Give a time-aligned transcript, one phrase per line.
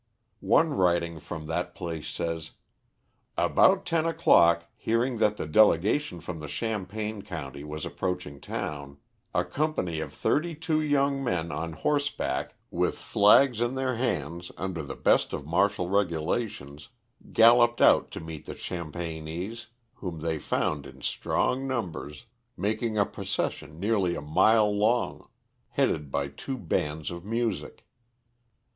[0.39, 2.53] One writing from that place says:
[3.37, 8.97] "About 10 o'clock, hearing that the delegation from Champaign County was approaching town,
[9.31, 14.51] a company of thirty two young men on horse back, with flags in their hands,
[14.57, 16.89] under the best of martial regulations,
[17.31, 22.25] galloped out to meet the Champaignese, whom they found in strong numbers
[22.57, 25.29] making a procession nearly a mile long,
[25.69, 27.85] headed by two bands of music."